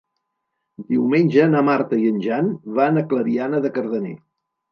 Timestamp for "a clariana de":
3.01-3.71